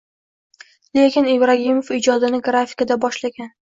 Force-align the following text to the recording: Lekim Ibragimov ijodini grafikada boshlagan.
Lekim 0.99 1.29
Ibragimov 1.33 1.91
ijodini 1.99 2.41
grafikada 2.49 2.99
boshlagan. 3.05 3.55